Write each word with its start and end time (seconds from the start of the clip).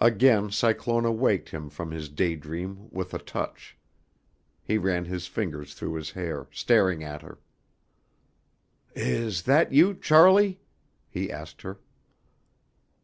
Again 0.00 0.52
Cyclona 0.52 1.10
waked 1.10 1.48
him 1.48 1.70
from 1.70 1.90
his 1.90 2.08
day 2.08 2.36
dream 2.36 2.86
with 2.92 3.12
a 3.12 3.18
touch. 3.18 3.76
He 4.62 4.78
ran 4.78 5.06
his 5.06 5.26
fingers 5.26 5.74
through 5.74 5.94
his 5.94 6.12
hair, 6.12 6.46
staring 6.52 7.02
at 7.02 7.22
her. 7.22 7.40
"Is 8.94 9.42
that 9.42 9.72
you, 9.72 9.94
Charlie," 9.94 10.60
he 11.08 11.32
asked 11.32 11.62
her. 11.62 11.80